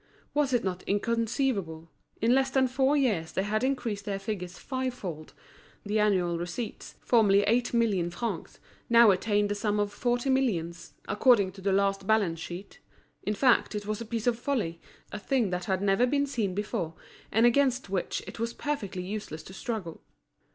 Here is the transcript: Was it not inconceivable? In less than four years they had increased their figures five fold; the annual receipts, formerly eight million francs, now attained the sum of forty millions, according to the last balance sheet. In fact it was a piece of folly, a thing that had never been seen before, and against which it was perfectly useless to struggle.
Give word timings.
Was 0.33 0.51
it 0.51 0.63
not 0.63 0.81
inconceivable? 0.87 1.91
In 2.21 2.33
less 2.33 2.49
than 2.49 2.67
four 2.67 2.97
years 2.97 3.31
they 3.33 3.43
had 3.43 3.63
increased 3.63 4.03
their 4.03 4.17
figures 4.17 4.57
five 4.57 4.95
fold; 4.95 5.33
the 5.85 5.99
annual 5.99 6.39
receipts, 6.39 6.95
formerly 7.01 7.43
eight 7.43 7.71
million 7.71 8.09
francs, 8.09 8.59
now 8.89 9.11
attained 9.11 9.49
the 9.49 9.53
sum 9.53 9.79
of 9.79 9.93
forty 9.93 10.31
millions, 10.31 10.95
according 11.07 11.51
to 11.51 11.61
the 11.61 11.71
last 11.71 12.07
balance 12.07 12.39
sheet. 12.39 12.79
In 13.21 13.35
fact 13.35 13.75
it 13.75 13.85
was 13.85 14.01
a 14.01 14.05
piece 14.07 14.25
of 14.25 14.39
folly, 14.39 14.81
a 15.11 15.19
thing 15.19 15.51
that 15.51 15.65
had 15.65 15.83
never 15.83 16.07
been 16.07 16.25
seen 16.25 16.55
before, 16.55 16.95
and 17.31 17.45
against 17.45 17.91
which 17.91 18.23
it 18.25 18.39
was 18.39 18.55
perfectly 18.55 19.03
useless 19.03 19.43
to 19.43 19.53
struggle. 19.53 20.01